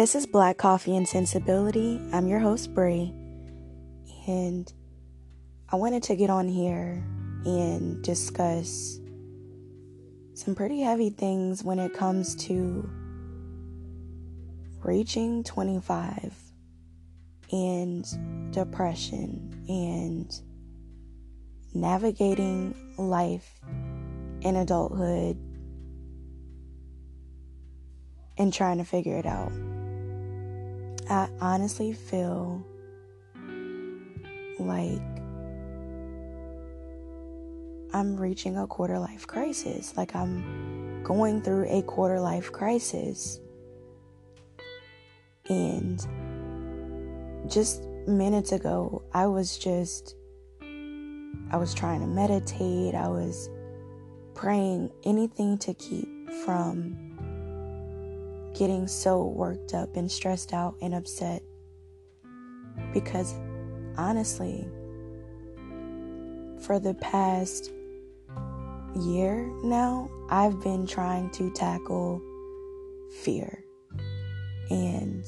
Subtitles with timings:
[0.00, 2.00] This is Black Coffee and Sensibility.
[2.10, 3.12] I'm your host, Brie,
[4.26, 4.72] and
[5.68, 7.04] I wanted to get on here
[7.44, 8.98] and discuss
[10.32, 12.88] some pretty heavy things when it comes to
[14.82, 16.34] reaching 25
[17.52, 20.34] and depression and
[21.74, 23.60] navigating life
[24.40, 25.36] in adulthood
[28.38, 29.52] and trying to figure it out.
[31.10, 32.64] I honestly feel
[34.60, 35.02] like
[37.92, 39.96] I'm reaching a quarter life crisis.
[39.96, 43.40] Like I'm going through a quarter life crisis.
[45.48, 45.98] And
[47.48, 50.14] just minutes ago, I was just,
[51.50, 52.94] I was trying to meditate.
[52.94, 53.50] I was
[54.34, 57.09] praying anything to keep from
[58.54, 61.42] getting so worked up and stressed out and upset.
[62.92, 63.34] Because
[63.96, 64.66] honestly,
[66.60, 67.70] for the past
[68.96, 72.20] year now, I've been trying to tackle
[73.22, 73.64] fear
[74.70, 75.24] and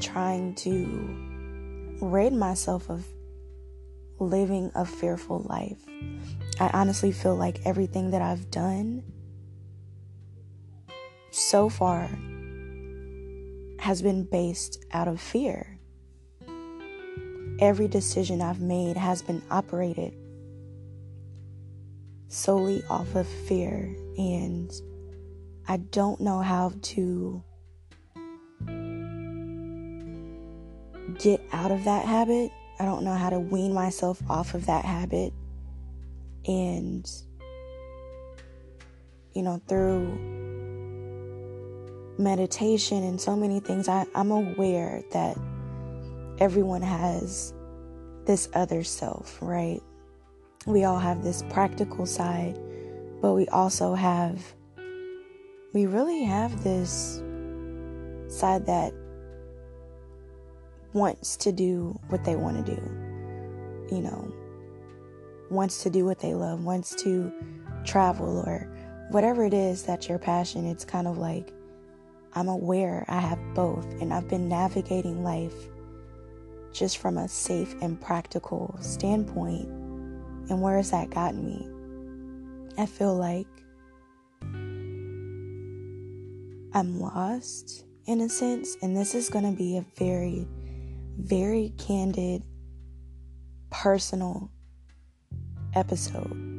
[0.00, 3.06] trying to rid myself of
[4.18, 5.78] living a fearful life.
[6.60, 9.02] I honestly feel like everything that I've done
[11.30, 12.08] so far
[13.80, 15.78] has been based out of fear.
[17.60, 20.14] Every decision I've made has been operated
[22.28, 24.70] solely off of fear, and
[25.66, 27.42] I don't know how to
[31.18, 32.52] get out of that habit.
[32.78, 35.32] I don't know how to wean myself off of that habit.
[36.46, 37.10] And,
[39.32, 40.37] you know, through
[42.18, 45.38] meditation and so many things, I, I'm aware that
[46.40, 47.54] everyone has
[48.26, 49.80] this other self, right?
[50.66, 52.58] We all have this practical side,
[53.22, 54.42] but we also have,
[55.72, 57.22] we really have this
[58.28, 58.92] side that
[60.92, 64.32] wants to do what they want to do, you know,
[65.50, 67.32] wants to do what they love, wants to
[67.84, 68.68] travel or
[69.10, 71.52] whatever it is that your passion, it's kind of like
[72.38, 75.56] I'm aware I have both, and I've been navigating life
[76.72, 79.66] just from a safe and practical standpoint.
[80.48, 81.68] And where has that gotten me?
[82.80, 83.48] I feel like
[86.72, 90.46] I'm lost in a sense, and this is going to be a very,
[91.16, 92.44] very candid,
[93.70, 94.48] personal
[95.74, 96.57] episode.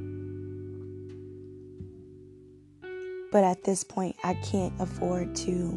[3.32, 5.74] But at this point, I can't afford to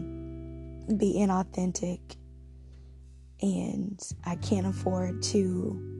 [0.96, 2.00] be inauthentic.
[3.40, 5.92] And I can't afford to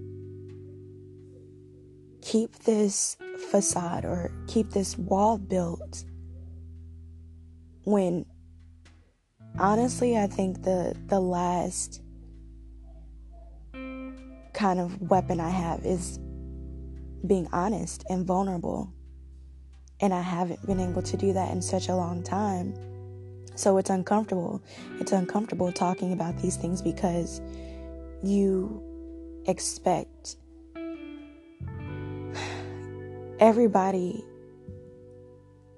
[2.22, 3.16] keep this
[3.50, 6.04] facade or keep this wall built
[7.84, 8.24] when
[9.58, 12.00] honestly I think the the last
[14.54, 16.18] kind of weapon I have is
[17.26, 18.92] being honest and vulnerable
[20.02, 22.74] and I haven't been able to do that in such a long time.
[23.54, 24.60] So it's uncomfortable.
[24.98, 27.40] It's uncomfortable talking about these things because
[28.22, 28.82] you
[29.46, 30.36] expect
[33.38, 34.24] everybody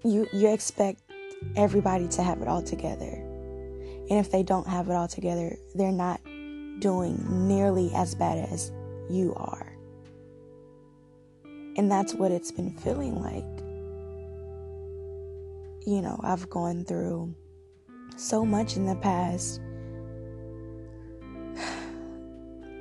[0.05, 1.01] you you expect
[1.57, 3.13] everybody to have it all together.
[4.11, 6.21] And if they don't have it all together, they're not
[6.79, 8.71] doing nearly as bad as
[9.11, 9.73] you are.
[11.77, 13.64] And that's what it's been feeling like
[15.87, 17.35] you know, I've gone through
[18.17, 19.61] so much in the past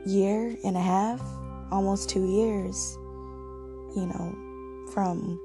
[0.05, 1.21] year and a half,
[1.71, 2.95] almost two years,
[3.95, 5.39] you know, from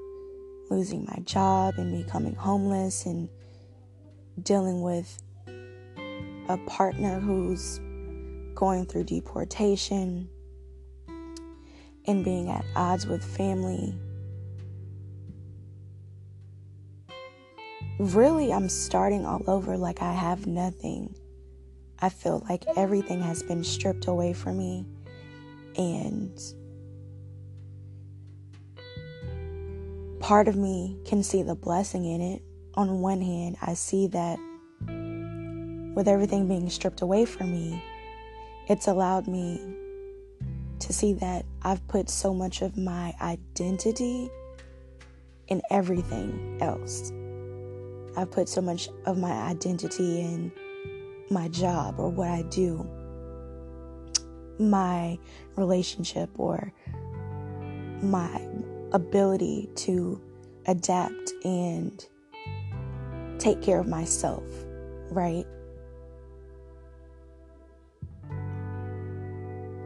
[0.70, 3.28] losing my job and becoming homeless and
[4.42, 5.20] dealing with
[6.48, 7.80] a partner who's
[8.54, 10.28] going through deportation
[12.06, 13.94] and being at odds with family
[17.98, 21.14] really I'm starting all over like I have nothing.
[21.98, 24.86] I feel like everything has been stripped away from me
[25.76, 26.38] and
[30.20, 32.42] part of me can see the blessing in it.
[32.74, 34.38] On one hand, I see that
[35.94, 37.82] with everything being stripped away from me,
[38.68, 39.60] it's allowed me
[40.78, 44.30] to see that I've put so much of my identity
[45.48, 47.10] in everything else.
[48.18, 50.50] I've put so much of my identity in
[51.30, 52.84] my job or what I do,
[54.58, 55.16] my
[55.54, 56.72] relationship or
[58.02, 58.44] my
[58.90, 60.20] ability to
[60.66, 62.04] adapt and
[63.38, 64.42] take care of myself,
[65.12, 65.46] right?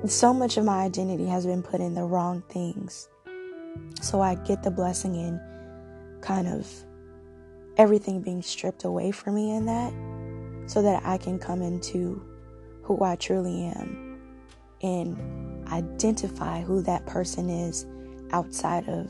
[0.06, 3.10] So much of my identity has been put in the wrong things.
[4.00, 5.38] So I get the blessing in
[6.22, 6.66] kind of
[7.76, 9.92] everything being stripped away from me in that
[10.68, 12.22] so that I can come into
[12.82, 14.20] who I truly am
[14.82, 17.86] and identify who that person is
[18.32, 19.08] outside of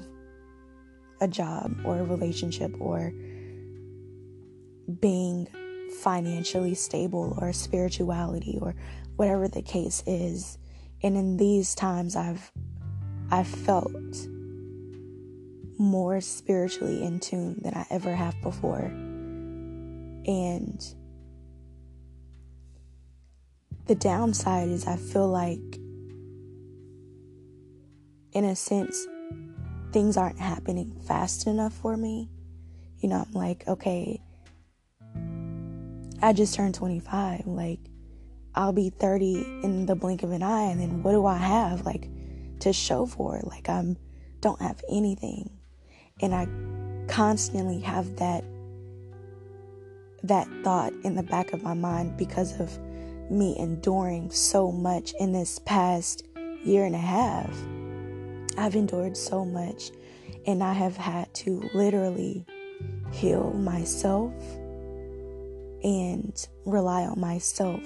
[1.20, 3.12] a job or a relationship or
[5.00, 5.48] being
[6.00, 8.74] financially stable or spirituality or
[9.16, 10.58] whatever the case is.
[11.02, 12.50] And in these times I've
[13.30, 13.92] I've felt
[15.82, 18.84] more spiritually in tune than I ever have before.
[20.26, 20.80] And
[23.86, 25.58] the downside is I feel like
[28.32, 29.06] in a sense
[29.92, 32.30] things aren't happening fast enough for me.
[33.00, 34.22] You know, I'm like, okay,
[36.22, 37.46] I just turned 25.
[37.46, 37.80] Like,
[38.54, 41.84] I'll be 30 in the blink of an eye, and then what do I have,
[41.84, 42.08] like,
[42.60, 43.40] to show for?
[43.42, 43.96] Like, I'm
[44.40, 45.50] don't have anything,
[46.22, 46.46] and I
[47.12, 48.44] constantly have that
[50.22, 52.78] that thought in the back of my mind because of
[53.28, 56.24] me enduring so much in this past
[56.64, 57.52] year and a half.
[58.56, 59.90] I've endured so much,
[60.46, 62.46] and I have had to literally
[63.10, 64.32] heal myself
[65.82, 67.82] and rely on myself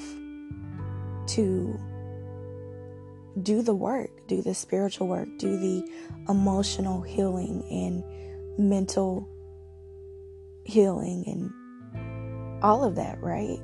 [1.29, 1.81] to
[3.43, 5.91] do the work, do the spiritual work, do the
[6.29, 8.05] emotional healing and
[8.58, 9.29] mental
[10.64, 13.58] healing and all of that, right?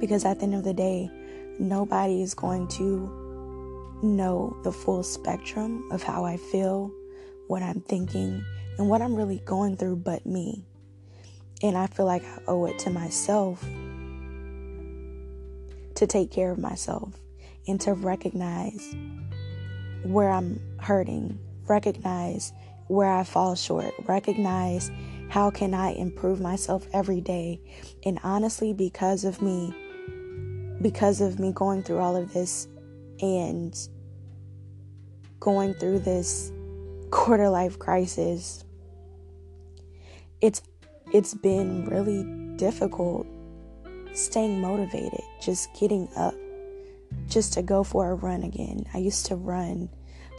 [0.00, 1.10] Because at the end of the day,
[1.58, 6.92] nobody is going to know the full spectrum of how I feel,
[7.48, 8.44] what I'm thinking,
[8.78, 10.64] and what I'm really going through but me.
[11.62, 13.64] And I feel like I owe it to myself
[15.96, 17.12] to take care of myself
[17.66, 18.94] and to recognize
[20.04, 22.52] where I'm hurting, recognize
[22.88, 24.90] where I fall short, recognize
[25.28, 27.60] how can I improve myself every day.
[28.04, 29.74] And honestly, because of me,
[30.80, 32.66] because of me going through all of this
[33.20, 33.76] and
[35.40, 36.50] going through this
[37.10, 38.64] quarter life crisis,
[40.40, 40.62] it's
[41.12, 42.24] it's been really
[42.56, 43.26] difficult
[44.12, 46.34] staying motivated, just getting up,
[47.28, 48.84] just to go for a run again.
[48.92, 49.88] I used to run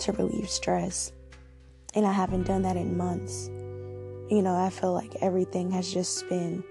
[0.01, 1.11] to relieve stress,
[1.99, 3.49] and I haven't done that in months.
[4.29, 6.63] You know, I feel like everything has just been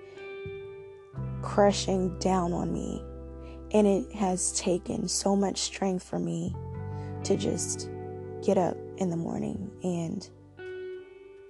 [1.43, 3.05] crushing down on me,
[3.73, 6.57] and it has taken so much strength for me
[7.25, 7.91] to just
[8.43, 10.31] get up in the morning and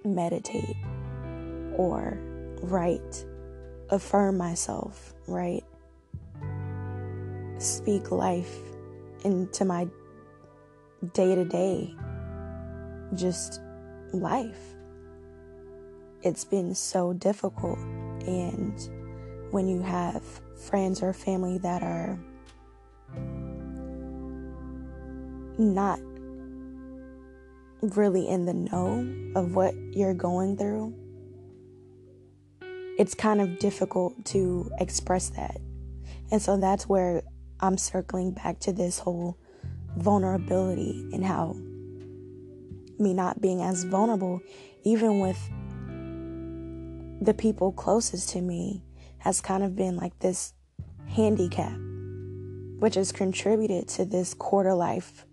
[0.03, 0.75] meditate
[1.77, 2.19] or
[2.61, 3.25] write,
[3.91, 5.63] affirm myself, right?
[7.59, 8.57] Speak life
[9.23, 9.87] into my
[11.13, 11.95] day to day,
[13.15, 13.61] just
[14.13, 14.75] life.
[16.21, 17.79] It's been so difficult.
[18.27, 18.77] And
[19.51, 20.23] when you have
[20.57, 22.19] friends or family that are
[25.57, 25.99] not
[27.81, 30.93] really in the know of what you're going through,
[32.97, 35.57] it's kind of difficult to express that.
[36.31, 37.23] And so that's where
[37.61, 39.37] I'm circling back to this whole
[39.97, 41.55] vulnerability and how
[42.99, 44.41] me not being as vulnerable,
[44.83, 45.37] even with
[47.21, 48.83] the people closest to me,
[49.19, 50.53] has kind of been like this
[51.07, 51.77] handicap,
[52.79, 55.25] which has contributed to this quarter life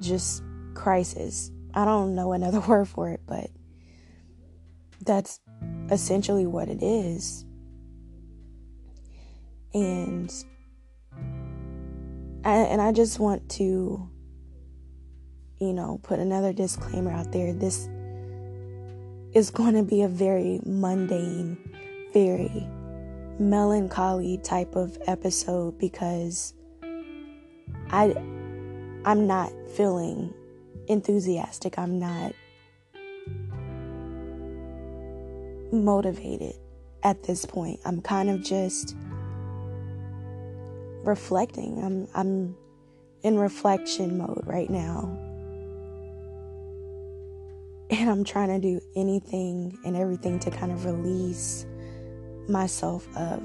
[0.00, 0.42] just
[0.74, 1.50] crisis.
[1.74, 3.50] I don't know another word for it, but
[5.04, 5.40] that's
[5.90, 7.44] essentially what it is.
[9.74, 10.32] And
[12.44, 14.08] I, and I just want to
[15.60, 17.52] you know, put another disclaimer out there.
[17.52, 17.88] This
[19.32, 21.58] is going to be a very mundane,
[22.12, 22.66] very
[23.38, 26.54] melancholy type of episode because
[27.90, 28.14] I
[29.04, 30.34] I'm not feeling
[30.88, 31.78] enthusiastic.
[31.78, 32.32] I'm not
[35.72, 36.54] motivated
[37.02, 37.80] at this point.
[37.84, 38.96] I'm kind of just
[41.04, 41.82] reflecting.
[41.82, 42.56] I'm I'm
[43.22, 45.27] in reflection mode right now.
[47.90, 51.66] And I'm trying to do anything and everything to kind of release
[52.48, 53.42] myself of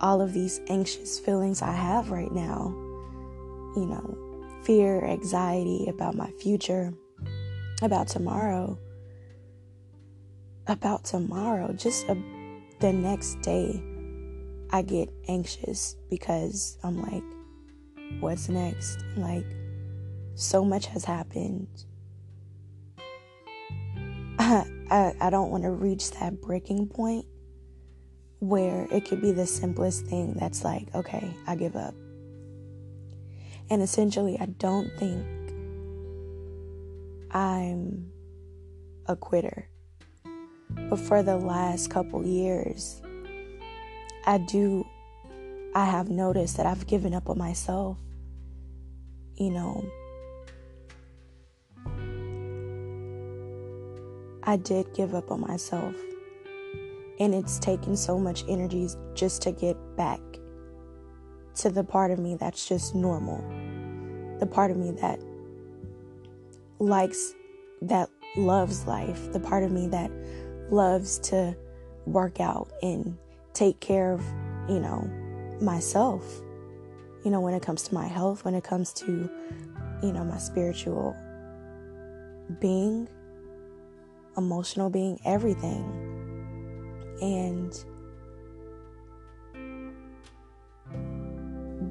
[0.00, 2.72] all of these anxious feelings I have right now.
[3.76, 6.94] You know, fear, anxiety about my future,
[7.82, 8.78] about tomorrow,
[10.66, 12.14] about tomorrow, just a,
[12.80, 13.82] the next day.
[14.70, 17.22] I get anxious because I'm like,
[18.20, 18.98] what's next?
[19.16, 19.46] Like,
[20.34, 21.68] so much has happened.
[24.90, 27.26] I, I, don't want to reach that breaking point
[28.38, 31.94] where it could be the simplest thing that's like, okay, I give up.
[33.68, 35.26] And essentially, I don't think
[37.32, 38.10] I'm
[39.06, 39.68] a quitter.
[40.88, 43.02] But for the last couple years,
[44.24, 44.86] I do,
[45.74, 47.98] I have noticed that I've given up on myself.
[49.34, 49.84] You know,
[54.46, 55.94] I did give up on myself.
[57.18, 60.20] And it's taken so much energy just to get back
[61.56, 63.38] to the part of me that's just normal.
[64.38, 65.18] The part of me that
[66.78, 67.34] likes,
[67.82, 69.32] that loves life.
[69.32, 70.10] The part of me that
[70.70, 71.56] loves to
[72.04, 73.16] work out and
[73.52, 74.22] take care of,
[74.68, 75.10] you know,
[75.60, 76.22] myself.
[77.24, 79.28] You know, when it comes to my health, when it comes to,
[80.02, 81.16] you know, my spiritual
[82.60, 83.08] being,
[84.36, 86.02] emotional being, everything.
[87.20, 87.72] And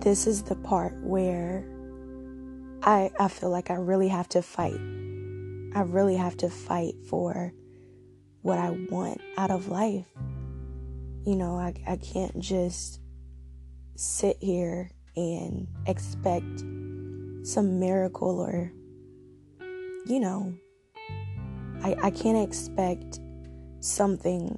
[0.02, 1.66] this is the part where
[2.84, 4.80] I, I feel like I really have to fight.
[5.74, 7.52] I really have to fight for
[8.44, 10.06] what I want out of life.
[11.26, 13.00] You know, I, I can't just
[13.96, 16.60] sit here and expect
[17.44, 18.72] some miracle or,
[20.06, 20.54] you know,
[21.84, 23.20] I, I can't expect
[23.80, 24.58] something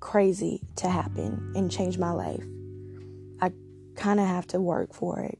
[0.00, 2.44] crazy to happen and change my life.
[3.40, 3.52] I
[3.96, 5.38] kind of have to work for it.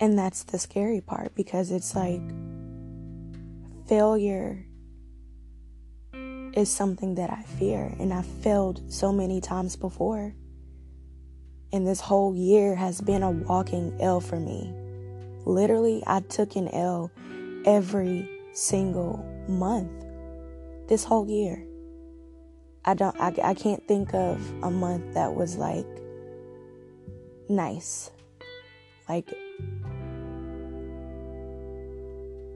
[0.00, 2.22] And that's the scary part because it's like
[3.86, 4.64] failure
[6.54, 10.34] is something that I fear, and I've failed so many times before.
[11.72, 14.74] And this whole year has been a walking L for me.
[15.46, 17.10] Literally, I took an L
[17.64, 19.90] every single month
[20.88, 21.66] this whole year.
[22.84, 25.86] I don't I, I can't think of a month that was like
[27.48, 28.10] nice.
[29.08, 29.28] Like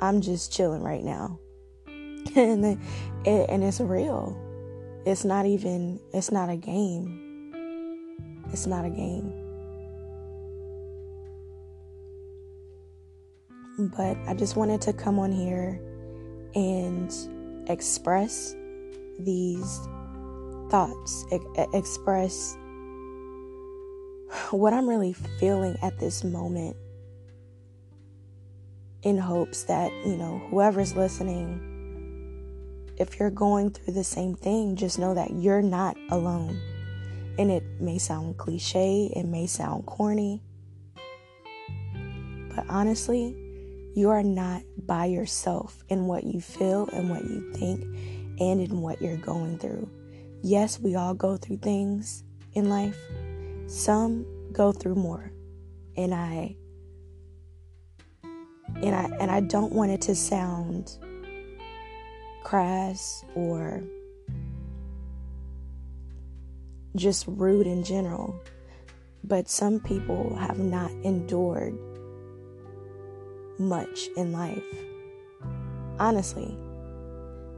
[0.00, 1.38] I'm just chilling right now.
[2.36, 2.64] and
[3.24, 4.36] it, and it's real.
[5.06, 7.20] It's not even it's not a game.
[8.52, 9.43] It's not a game.
[13.78, 15.80] But I just wanted to come on here
[16.54, 17.12] and
[17.68, 18.54] express
[19.18, 19.80] these
[20.70, 22.56] thoughts, e- express
[24.50, 26.76] what I'm really feeling at this moment
[29.02, 31.60] in hopes that, you know, whoever's listening,
[32.96, 36.60] if you're going through the same thing, just know that you're not alone.
[37.38, 40.42] And it may sound cliche, it may sound corny,
[42.54, 43.43] but honestly,
[43.94, 47.84] you are not by yourself in what you feel and what you think
[48.40, 49.88] and in what you're going through.
[50.42, 52.24] Yes, we all go through things
[52.54, 52.98] in life.
[53.68, 55.32] Some go through more.
[55.96, 56.56] And I
[58.82, 60.98] and I and I don't want it to sound
[62.42, 63.80] crass or
[66.96, 68.34] just rude in general.
[69.22, 71.78] But some people have not endured
[73.58, 74.62] much in life.
[75.98, 76.56] Honestly.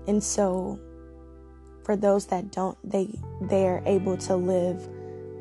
[0.06, 0.78] And so
[1.84, 3.08] for those that don't they
[3.42, 4.88] they are able to live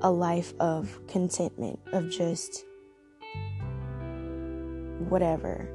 [0.01, 2.65] a life of contentment of just
[5.09, 5.67] whatever.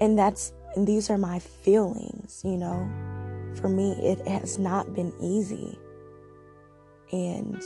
[0.00, 2.88] And that's and these are my feelings, you know.
[3.56, 5.78] For me it has not been easy.
[7.10, 7.60] And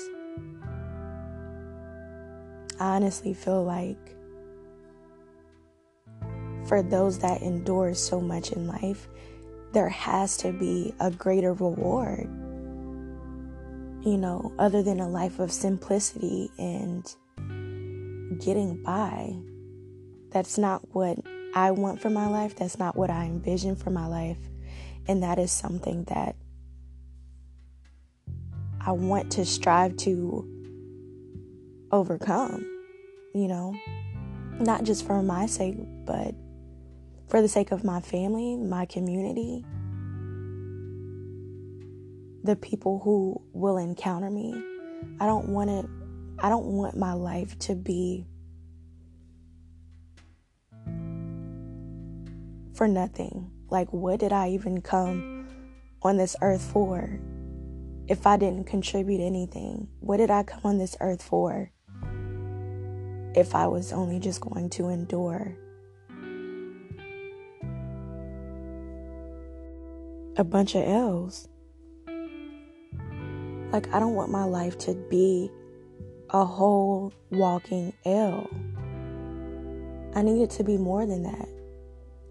[2.81, 4.17] I honestly feel like
[6.66, 9.09] for those that endure so much in life,
[9.73, 12.28] there has to be a greater reward.
[14.04, 17.04] You know, other than a life of simplicity and
[18.40, 19.37] getting by.
[20.31, 21.19] That's not what
[21.54, 22.57] I want for my life.
[22.57, 24.38] That's not what I envision for my life.
[25.07, 26.37] And that is something that
[28.85, 30.49] I want to strive to
[31.92, 32.66] overcome,
[33.35, 33.75] you know?
[34.59, 36.35] not just for my sake, but
[37.33, 39.65] for the sake of my family, my community,
[42.45, 44.53] the people who will encounter me.
[45.19, 45.87] I don't want it
[46.41, 48.27] I don't want my life to be
[52.75, 53.51] for nothing.
[53.71, 55.49] Like what did I even come
[56.03, 57.19] on this earth for
[58.09, 59.89] if I didn't contribute anything?
[60.01, 61.73] What did I come on this earth for
[63.35, 65.57] if I was only just going to endure?
[70.37, 71.47] A bunch of L's.
[73.71, 75.51] Like, I don't want my life to be
[76.31, 78.49] a whole walking L.
[80.15, 81.49] I need it to be more than that.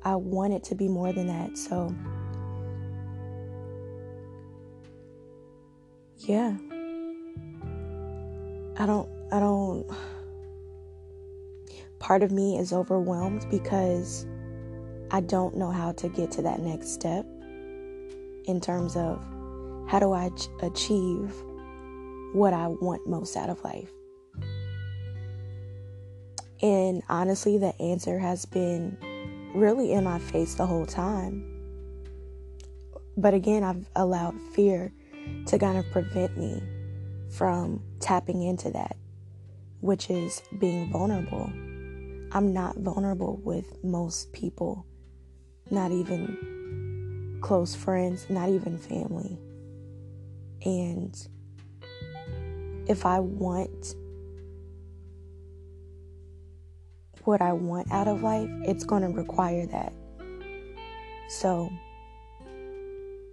[0.04, 1.58] I want it to be more than that.
[1.58, 1.96] So,
[6.18, 6.58] yeah.
[8.78, 9.86] I don't, I don't.
[12.00, 14.26] Part of me is overwhelmed because
[15.12, 17.28] I don't know how to get to that next step
[18.52, 19.20] in terms of
[19.88, 21.34] how do I ch- achieve
[22.34, 23.90] what I want most out of life?
[26.62, 28.98] And honestly, the answer has been
[29.56, 31.48] really in my face the whole time.
[33.18, 34.94] But again, I've allowed fear
[35.48, 36.62] to kind of prevent me
[37.30, 38.96] from tapping into that,
[39.80, 41.52] which is being vulnerable.
[42.34, 44.86] I'm not vulnerable with most people,
[45.70, 46.51] not even
[47.42, 49.38] close friends, not even family.
[50.64, 51.16] And
[52.88, 53.96] if I want
[57.26, 59.94] what I want out of life, it's going to require that.
[61.30, 61.72] So,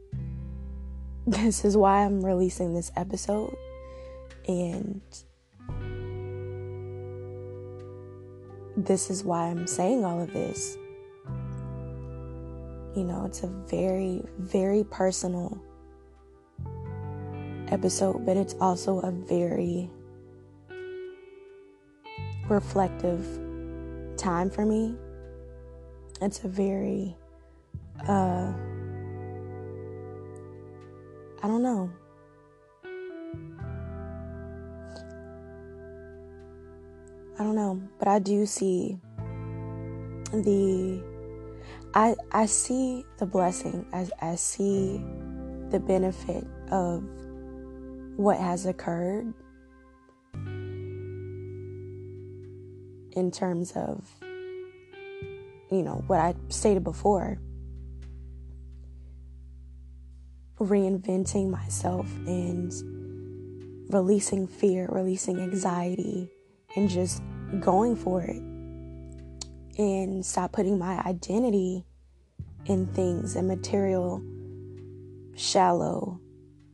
[1.26, 3.56] this is why I'm releasing this episode.
[4.46, 5.02] And
[8.76, 10.76] this is why I'm saying all of this.
[12.94, 15.60] You know, it's a very, very personal
[17.68, 19.90] episode, but it's also a very
[22.48, 23.24] reflective
[24.16, 24.96] time for me.
[26.20, 27.16] It's a very,
[28.08, 28.52] uh,
[31.42, 31.90] I don't know.
[37.38, 38.98] I don't know, but I do see
[40.32, 41.00] the
[41.94, 43.86] I I see the blessing.
[43.92, 45.02] I I see
[45.70, 47.02] the benefit of
[48.16, 49.32] what has occurred
[53.12, 54.08] in terms of,
[55.70, 57.38] you know, what I stated before
[60.58, 62.72] reinventing myself and
[63.92, 66.28] releasing fear, releasing anxiety,
[66.76, 67.22] and just
[67.60, 68.57] going for it.
[69.78, 71.84] And stop putting my identity
[72.66, 74.22] in things and material,
[75.36, 76.20] shallow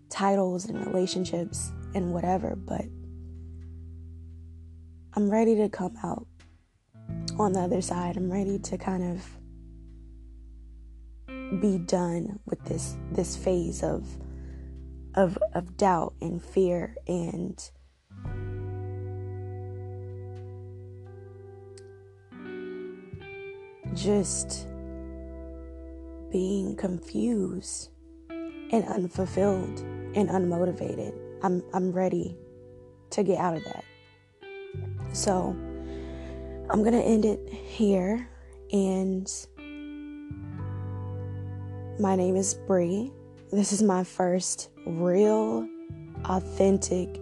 [0.08, 2.84] titles and relationships and whatever, but
[5.14, 6.26] I'm ready to come out
[7.38, 8.16] on the other side.
[8.16, 9.28] I'm ready to kind of
[11.60, 14.06] be done with this this phase of
[15.14, 17.70] of of doubt and fear and
[23.94, 24.66] just
[26.30, 27.90] being confused
[28.28, 29.80] and unfulfilled
[30.14, 31.14] and unmotivated.
[31.42, 32.36] I'm I'm ready
[33.10, 33.84] to get out of that.
[35.12, 35.56] So
[36.70, 38.28] I'm gonna end it here
[38.72, 39.30] and
[42.00, 43.12] my name is Bree.
[43.52, 45.68] This is my first real
[46.24, 47.20] authentic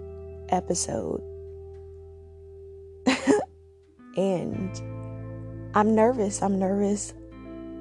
[0.49, 1.21] episode.
[4.17, 4.92] and
[5.75, 6.43] I'm nervous.
[6.43, 7.15] I'm nervous,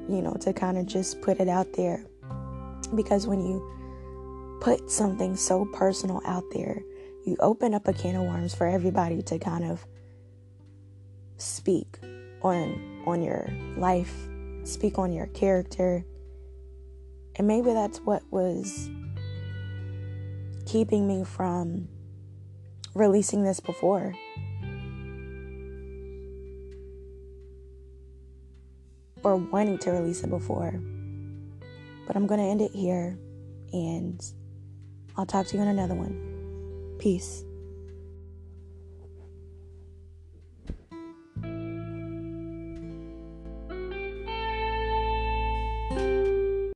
[0.08, 2.06] you know, to kind of just put it out there
[2.96, 6.82] because when you put something so personal out there,
[7.26, 9.86] you open up a can of worms for everybody to kind of
[11.38, 12.00] speak
[12.42, 14.14] on on your life,
[14.64, 16.06] speak on your character.
[17.36, 18.90] And maybe that's what was
[20.66, 21.90] keeping me from
[22.94, 24.14] releasing this before.
[29.24, 30.72] Or wanting to release it before.
[32.08, 33.18] But I'm going to end it here
[33.72, 34.22] and
[35.16, 36.98] I'll talk to you in another one.
[37.00, 37.44] Peace.